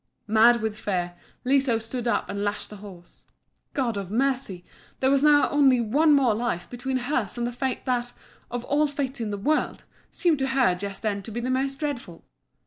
[0.25, 1.13] Mad with fear,
[1.45, 3.25] Liso stood up and lashed the horse.
[3.73, 4.65] God of mercy!
[4.99, 8.11] there was now only one more life between hers and the fate that,
[8.49, 11.77] of all fates in the world, seemed to her just then to be the most
[11.77, 12.25] dreadful.